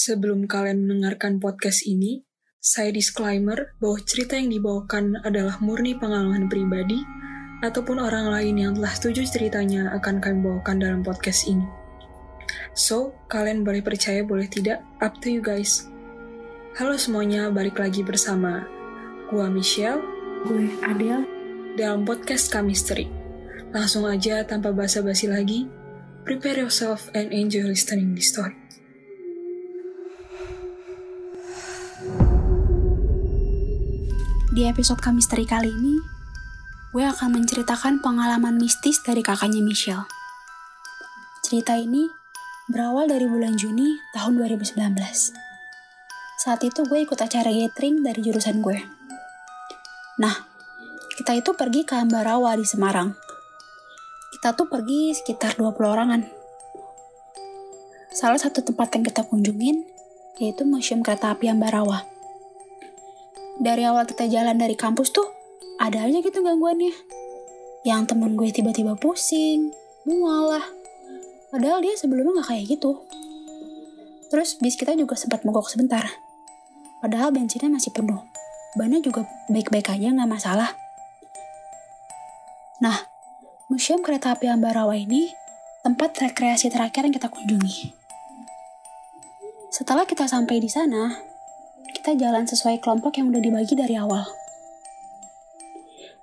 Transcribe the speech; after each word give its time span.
Sebelum 0.00 0.48
kalian 0.48 0.88
mendengarkan 0.88 1.36
podcast 1.44 1.84
ini, 1.84 2.24
saya 2.56 2.88
disclaimer 2.88 3.76
bahwa 3.84 4.00
cerita 4.00 4.32
yang 4.32 4.48
dibawakan 4.48 5.20
adalah 5.28 5.60
murni 5.60 5.92
pengalaman 5.92 6.48
pribadi 6.48 7.04
ataupun 7.60 8.00
orang 8.00 8.32
lain 8.32 8.56
yang 8.56 8.72
telah 8.72 8.96
setuju 8.96 9.28
ceritanya 9.28 9.92
akan 10.00 10.24
kami 10.24 10.40
bawakan 10.40 10.80
dalam 10.80 11.00
podcast 11.04 11.44
ini. 11.44 11.68
So, 12.72 13.12
kalian 13.28 13.60
boleh 13.60 13.84
percaya 13.84 14.24
boleh 14.24 14.48
tidak, 14.48 14.80
up 15.04 15.20
to 15.20 15.28
you 15.28 15.44
guys. 15.44 15.84
Halo 16.80 16.96
semuanya, 16.96 17.52
balik 17.52 17.76
lagi 17.76 18.00
bersama 18.00 18.64
gua 19.28 19.52
Michelle, 19.52 20.00
Gue 20.48 20.80
Adele. 20.80 21.28
dalam 21.76 22.08
podcast 22.08 22.48
Chemistry. 22.48 23.04
Langsung 23.68 24.08
aja 24.08 24.48
tanpa 24.48 24.72
basa-basi 24.72 25.28
lagi, 25.28 25.68
prepare 26.24 26.64
yourself 26.64 27.12
and 27.12 27.36
enjoy 27.36 27.68
listening 27.68 28.16
the 28.16 28.24
story. 28.24 28.59
Di 34.60 34.68
episode 34.68 35.00
kami 35.00 35.24
misteri 35.24 35.48
kali 35.48 35.72
ini, 35.72 35.96
gue 36.92 37.00
akan 37.00 37.32
menceritakan 37.32 38.04
pengalaman 38.04 38.60
mistis 38.60 39.00
dari 39.00 39.24
kakaknya 39.24 39.64
Michelle. 39.64 40.04
Cerita 41.40 41.80
ini 41.80 42.04
berawal 42.68 43.08
dari 43.08 43.24
bulan 43.24 43.56
Juni 43.56 43.96
tahun 44.12 44.36
2019. 44.36 44.76
Saat 46.44 46.60
itu 46.60 46.84
gue 46.84 46.98
ikut 47.00 47.16
acara 47.16 47.48
gathering 47.48 48.04
dari 48.04 48.20
jurusan 48.20 48.60
gue. 48.60 48.84
Nah, 50.20 50.44
kita 51.16 51.40
itu 51.40 51.56
pergi 51.56 51.88
ke 51.88 51.96
Ambarawa 51.96 52.52
di 52.52 52.68
Semarang. 52.68 53.16
Kita 54.36 54.52
tuh 54.52 54.68
pergi 54.68 55.16
sekitar 55.16 55.56
20 55.56 55.72
orangan. 55.88 56.20
Salah 58.12 58.36
satu 58.36 58.60
tempat 58.60 58.92
yang 58.92 59.08
kita 59.08 59.24
kunjungin 59.24 59.88
yaitu 60.36 60.68
Museum 60.68 61.00
Kereta 61.00 61.32
Api 61.32 61.48
Ambarawa 61.48 62.19
dari 63.60 63.84
awal 63.84 64.08
kita 64.08 64.24
jalan 64.24 64.56
dari 64.56 64.72
kampus 64.72 65.12
tuh 65.12 65.28
ada 65.76 66.08
aja 66.08 66.18
gitu 66.24 66.40
gangguannya. 66.40 66.96
Yang 67.84 68.12
temen 68.12 68.32
gue 68.36 68.48
tiba-tiba 68.48 68.96
pusing, 68.96 69.72
mual 70.08 70.56
lah. 70.56 70.64
Padahal 71.52 71.84
dia 71.84 71.92
sebelumnya 71.96 72.40
gak 72.40 72.56
kayak 72.56 72.64
gitu. 72.76 73.04
Terus 74.32 74.56
bis 74.56 74.80
kita 74.80 74.96
juga 74.96 75.12
sempat 75.16 75.44
mogok 75.44 75.68
sebentar. 75.68 76.08
Padahal 77.04 77.32
bensinnya 77.32 77.68
masih 77.68 77.92
penuh. 77.92 78.24
Bannya 78.76 79.04
juga 79.04 79.28
baik-baik 79.52 79.92
aja 79.92 80.08
gak 80.08 80.30
masalah. 80.30 80.70
Nah, 82.80 82.96
Museum 83.68 84.00
Kereta 84.00 84.32
Api 84.32 84.48
Ambarawa 84.48 84.96
ini 84.96 85.28
tempat 85.84 86.16
rekreasi 86.16 86.72
terakhir 86.72 87.04
yang 87.04 87.12
kita 87.12 87.28
kunjungi. 87.28 87.92
Setelah 89.68 90.04
kita 90.04 90.28
sampai 90.28 90.60
di 90.60 90.68
sana, 90.68 91.29
kita 92.00 92.16
jalan 92.16 92.48
sesuai 92.48 92.80
kelompok 92.80 93.20
yang 93.20 93.28
udah 93.28 93.44
dibagi 93.44 93.76
dari 93.76 93.92
awal. 93.92 94.24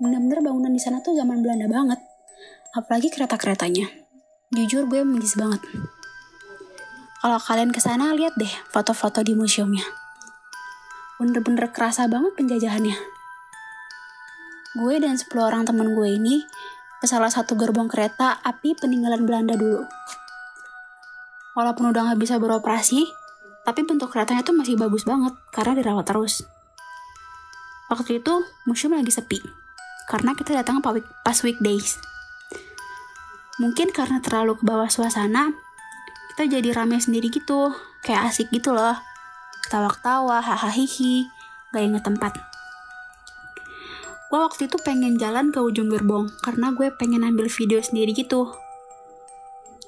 Bener-bener 0.00 0.40
bangunan 0.40 0.72
di 0.72 0.80
sana 0.80 1.04
tuh 1.04 1.12
zaman 1.12 1.44
Belanda 1.44 1.68
banget. 1.68 2.00
Apalagi 2.72 3.12
kereta-keretanya. 3.12 3.84
Jujur 4.48 4.88
gue 4.88 5.04
menjis 5.04 5.36
banget. 5.36 5.60
Kalau 7.20 7.36
kalian 7.36 7.68
ke 7.68 7.84
sana 7.84 8.16
lihat 8.16 8.32
deh 8.40 8.48
foto-foto 8.72 9.20
di 9.20 9.36
museumnya. 9.36 9.84
Bener-bener 11.20 11.68
kerasa 11.68 12.08
banget 12.08 12.32
penjajahannya. 12.32 12.96
Gue 14.72 14.96
dan 15.04 15.20
10 15.20 15.28
orang 15.36 15.68
temen 15.68 15.92
gue 15.92 16.08
ini 16.08 16.48
ke 16.96 17.04
salah 17.04 17.28
satu 17.28 17.60
gerbong 17.60 17.92
kereta 17.92 18.40
api 18.40 18.72
peninggalan 18.72 19.28
Belanda 19.28 19.52
dulu. 19.52 19.84
Walaupun 21.60 21.92
udah 21.92 22.08
nggak 22.08 22.24
bisa 22.24 22.40
beroperasi, 22.40 23.17
tapi 23.68 23.84
bentuk 23.84 24.08
keretanya 24.08 24.40
tuh 24.40 24.56
masih 24.56 24.80
bagus 24.80 25.04
banget 25.04 25.36
karena 25.52 25.76
dirawat 25.76 26.08
terus. 26.08 26.40
Waktu 27.92 28.24
itu 28.24 28.40
museum 28.64 28.96
lagi 28.96 29.12
sepi 29.12 29.44
karena 30.08 30.32
kita 30.32 30.56
datang 30.56 30.80
pas, 30.80 30.96
week, 30.96 31.04
pas 31.20 31.36
weekdays. 31.44 32.00
Mungkin 33.60 33.92
karena 33.92 34.24
terlalu 34.24 34.56
ke 34.56 34.64
bawah 34.64 34.88
suasana, 34.88 35.52
kita 36.32 36.48
jadi 36.48 36.72
rame 36.72 36.96
sendiri 36.96 37.28
gitu, 37.28 37.76
kayak 38.00 38.32
asik 38.32 38.48
gitu 38.48 38.72
loh. 38.72 38.96
Ketawa-ketawa, 39.68 40.40
hahaha 40.40 40.72
gak 41.76 41.84
inget 41.84 42.00
tempat. 42.00 42.32
Gue 44.32 44.40
waktu 44.40 44.64
itu 44.64 44.80
pengen 44.80 45.20
jalan 45.20 45.52
ke 45.52 45.60
ujung 45.60 45.92
gerbong 45.92 46.32
karena 46.40 46.72
gue 46.72 46.88
pengen 46.96 47.20
ambil 47.20 47.52
video 47.52 47.84
sendiri 47.84 48.16
gitu. 48.16 48.48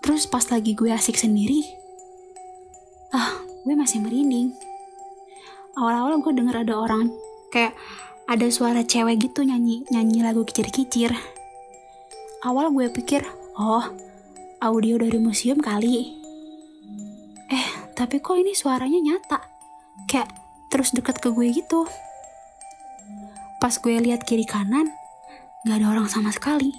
Terus 0.00 0.24
pas 0.24 0.48
lagi 0.48 0.72
gue 0.72 0.88
asik 0.88 1.20
sendiri, 1.20 1.60
gue 3.66 3.74
masih 3.74 3.98
merinding. 3.98 4.54
Awal-awal 5.74 6.22
gue 6.22 6.32
denger 6.38 6.62
ada 6.62 6.78
orang 6.78 7.10
kayak 7.50 7.74
ada 8.30 8.46
suara 8.46 8.86
cewek 8.86 9.26
gitu 9.26 9.42
nyanyi 9.42 9.82
nyanyi 9.90 10.22
lagu 10.22 10.46
kicir-kicir. 10.46 11.10
Awal 12.46 12.70
gue 12.70 12.86
pikir, 12.94 13.26
oh 13.58 13.82
audio 14.62 15.02
dari 15.02 15.18
museum 15.18 15.58
kali. 15.58 16.14
Eh, 17.50 17.66
tapi 17.98 18.22
kok 18.22 18.38
ini 18.38 18.54
suaranya 18.54 19.02
nyata? 19.02 19.42
Kayak 20.06 20.30
terus 20.70 20.94
deket 20.94 21.18
ke 21.18 21.34
gue 21.34 21.50
gitu. 21.50 21.90
Pas 23.58 23.74
gue 23.74 23.98
lihat 23.98 24.22
kiri 24.22 24.46
kanan, 24.46 24.94
gak 25.66 25.82
ada 25.82 25.90
orang 25.90 26.06
sama 26.06 26.30
sekali. 26.30 26.70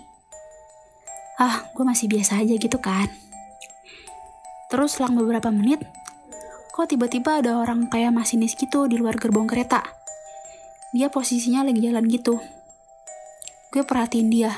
Ah, 1.35 1.67
gue 1.75 1.83
masih 1.83 2.07
biasa 2.07 2.39
aja 2.39 2.55
gitu 2.55 2.79
kan. 2.79 3.11
Terus 4.71 4.95
selang 4.95 5.19
beberapa 5.19 5.51
menit, 5.51 5.83
kok 6.77 6.93
tiba-tiba 6.93 7.41
ada 7.41 7.57
orang 7.57 7.89
kayak 7.89 8.13
masinis 8.13 8.53
gitu 8.53 8.85
di 8.85 9.01
luar 9.01 9.17
gerbong 9.17 9.49
kereta. 9.49 9.81
Dia 10.93 11.09
posisinya 11.09 11.65
lagi 11.65 11.81
jalan 11.81 12.05
gitu. 12.05 12.37
Gue 13.73 13.81
perhatiin 13.81 14.29
dia. 14.29 14.53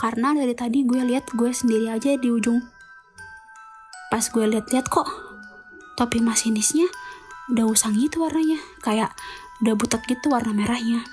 Karena 0.00 0.32
dari 0.32 0.56
tadi 0.56 0.88
gue 0.88 1.04
lihat 1.04 1.28
gue 1.36 1.52
sendiri 1.52 1.92
aja 1.92 2.16
di 2.16 2.32
ujung. 2.32 2.64
Pas 4.08 4.24
gue 4.24 4.40
lihat-lihat 4.48 4.88
kok 4.88 5.04
topi 6.00 6.24
masinisnya 6.24 6.88
udah 7.52 7.68
usang 7.68 7.92
gitu 7.92 8.24
warnanya, 8.24 8.56
kayak 8.80 9.12
udah 9.60 9.76
butek 9.76 10.08
gitu 10.08 10.32
warna 10.32 10.56
merahnya. 10.56 11.04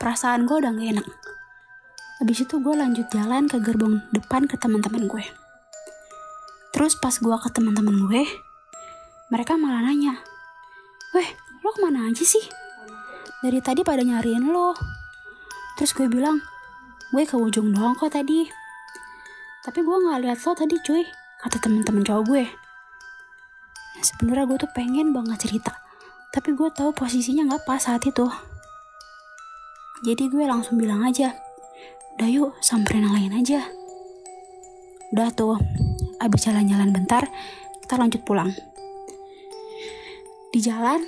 Perasaan 0.00 0.48
gue 0.48 0.56
udah 0.56 0.72
gak 0.72 0.88
enak. 0.96 1.08
Habis 2.24 2.48
itu 2.48 2.64
gue 2.64 2.72
lanjut 2.72 3.12
jalan 3.12 3.44
ke 3.44 3.60
gerbong 3.60 4.00
depan 4.16 4.48
ke 4.48 4.56
teman-teman 4.56 5.04
gue. 5.04 5.47
Terus 6.78 6.94
pas 6.94 7.10
gue 7.10 7.36
ke 7.42 7.50
teman-teman 7.50 8.06
gue, 8.06 8.22
mereka 9.34 9.58
malah 9.58 9.82
nanya, 9.82 10.22
Weh, 11.10 11.26
lo 11.66 11.74
ke 11.74 11.82
mana 11.82 12.06
aja 12.06 12.22
sih? 12.22 12.46
Dari 13.42 13.58
tadi 13.58 13.82
pada 13.82 14.06
nyariin 14.06 14.46
lo. 14.46 14.78
Terus 15.74 15.90
gue 15.90 16.06
bilang, 16.06 16.38
gue 17.10 17.26
ke 17.26 17.34
ujung 17.34 17.74
doang 17.74 17.98
kok 17.98 18.14
tadi. 18.14 18.46
Tapi 19.66 19.82
gue 19.82 19.96
nggak 20.06 20.22
lihat 20.22 20.38
lo 20.38 20.54
tadi 20.54 20.78
cuy, 20.78 21.02
kata 21.42 21.58
temen-temen 21.58 22.06
cowok 22.06 22.24
gue. 22.30 22.46
Sebenarnya 23.98 24.46
gue 24.46 24.58
tuh 24.62 24.70
pengen 24.70 25.10
banget 25.10 25.50
cerita, 25.50 25.74
tapi 26.30 26.54
gue 26.54 26.70
tahu 26.70 26.94
posisinya 26.94 27.50
nggak 27.50 27.66
pas 27.66 27.82
saat 27.82 28.06
itu. 28.06 28.30
Jadi 30.06 30.30
gue 30.30 30.46
langsung 30.46 30.78
bilang 30.78 31.02
aja, 31.02 31.34
udah 32.14 32.28
yuk 32.30 32.54
samperin 32.62 33.10
yang 33.10 33.18
lain 33.18 33.32
aja. 33.42 33.66
Udah 35.10 35.34
tuh, 35.34 35.58
abis 36.18 36.50
jalan-jalan 36.50 36.90
bentar, 36.90 37.26
kita 37.82 37.94
lanjut 37.98 38.22
pulang. 38.26 38.50
Di 40.52 40.60
jalan, 40.60 41.00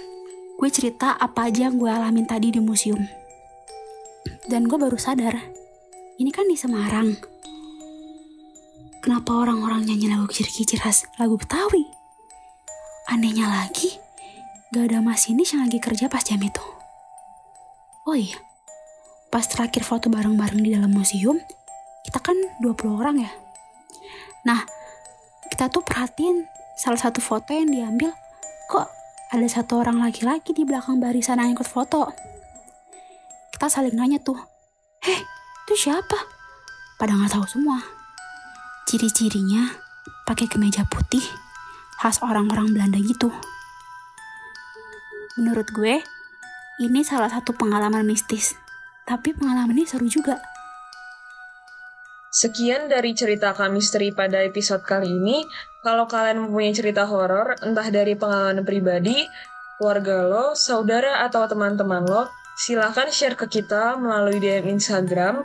gue 0.56 0.68
cerita 0.70 1.18
apa 1.18 1.50
aja 1.50 1.68
yang 1.68 1.76
gue 1.80 1.90
alamin 1.90 2.26
tadi 2.28 2.54
di 2.54 2.60
museum. 2.62 3.00
Dan 4.46 4.66
gue 4.70 4.78
baru 4.78 4.96
sadar, 5.00 5.36
ini 6.20 6.30
kan 6.30 6.46
di 6.46 6.56
Semarang. 6.58 7.16
Kenapa 9.00 9.32
orang-orang 9.32 9.88
nyanyi 9.88 10.12
lagu 10.12 10.28
kicir-kicir 10.28 10.84
khas 10.84 11.08
lagu 11.16 11.40
Betawi? 11.40 11.88
Anehnya 13.08 13.48
lagi, 13.48 13.96
gak 14.70 14.92
ada 14.92 15.00
masinis 15.00 15.56
yang 15.56 15.64
lagi 15.64 15.80
kerja 15.80 16.06
pas 16.12 16.20
jam 16.20 16.38
itu. 16.38 16.60
Oh 18.04 18.12
iya, 18.12 18.36
pas 19.32 19.48
terakhir 19.48 19.88
foto 19.88 20.12
bareng-bareng 20.12 20.60
di 20.60 20.76
dalam 20.76 20.92
museum, 20.92 21.40
kita 22.04 22.20
kan 22.20 22.36
20 22.60 23.00
orang 23.00 23.24
ya. 23.24 23.32
Nah, 24.44 24.60
kita 25.60 25.76
tuh 25.76 25.84
perhatiin 25.84 26.48
salah 26.72 26.96
satu 26.96 27.20
foto 27.20 27.52
yang 27.52 27.68
diambil 27.68 28.16
kok 28.72 28.88
ada 29.28 29.44
satu 29.44 29.84
orang 29.84 30.00
laki-laki 30.00 30.56
di 30.56 30.64
belakang 30.64 30.96
barisan 30.96 31.36
yang 31.36 31.52
ikut 31.52 31.68
foto. 31.68 32.08
Kita 33.52 33.68
saling 33.68 33.92
nanya 33.92 34.16
tuh 34.24 34.40
heh 35.04 35.20
itu 35.20 35.74
siapa? 35.76 36.16
Pada 36.96 37.12
nggak 37.12 37.36
tahu 37.36 37.44
semua. 37.44 37.76
Ciri-cirinya 38.88 39.68
pakai 40.24 40.48
kemeja 40.48 40.88
putih 40.88 41.20
khas 42.00 42.24
orang-orang 42.24 42.72
Belanda 42.72 42.96
gitu. 42.96 43.28
Menurut 45.36 45.68
gue 45.76 46.00
ini 46.80 47.04
salah 47.04 47.28
satu 47.28 47.52
pengalaman 47.52 48.08
mistis. 48.08 48.56
Tapi 49.04 49.36
pengalaman 49.36 49.76
ini 49.76 49.84
seru 49.84 50.08
juga 50.08 50.40
Sekian 52.30 52.86
dari 52.86 53.10
cerita 53.10 53.50
kami 53.50 53.82
misteri 53.82 54.14
pada 54.14 54.38
episode 54.46 54.86
kali 54.86 55.10
ini. 55.10 55.42
Kalau 55.82 56.06
kalian 56.06 56.46
mempunyai 56.46 56.70
cerita 56.70 57.02
horor, 57.02 57.58
entah 57.58 57.90
dari 57.90 58.14
pengalaman 58.14 58.62
pribadi, 58.62 59.26
keluarga 59.82 60.22
lo, 60.22 60.54
saudara, 60.54 61.26
atau 61.26 61.42
teman-teman 61.50 62.06
lo, 62.06 62.30
silahkan 62.54 63.10
share 63.10 63.34
ke 63.34 63.50
kita 63.50 63.98
melalui 63.98 64.38
DM 64.38 64.78
Instagram 64.78 65.42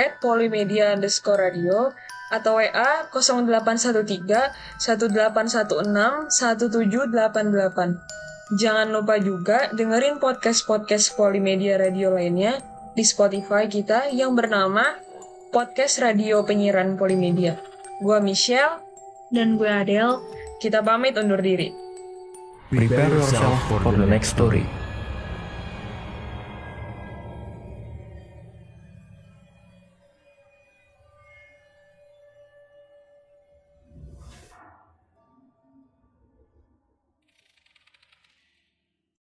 at 0.00 0.24
polimedia 0.24 0.96
underscore 0.96 1.52
radio 1.52 1.92
atau 2.32 2.56
WA 2.56 3.04
0813 3.12 4.80
1816 4.80 6.32
1788. 6.32 8.56
Jangan 8.56 8.88
lupa 8.88 9.20
juga 9.20 9.68
dengerin 9.76 10.16
podcast-podcast 10.16 11.12
Polimedia 11.12 11.76
Radio 11.76 12.16
lainnya 12.16 12.56
di 12.96 13.04
Spotify 13.04 13.68
kita 13.68 14.08
yang 14.08 14.32
bernama 14.32 15.11
Podcast 15.52 16.00
Radio 16.00 16.40
Penyiaran 16.48 16.96
Polimedia. 16.96 17.60
Gua 18.00 18.24
Michelle 18.24 18.80
dan 19.28 19.60
gue 19.60 19.68
Adele. 19.68 20.24
Kita 20.56 20.80
pamit 20.80 21.12
undur 21.20 21.44
diri. 21.44 21.68
Prepare 22.72 23.20
yourself 23.20 23.60
for 23.68 23.92
the 23.92 24.08
next 24.08 24.32
story. 24.32 24.64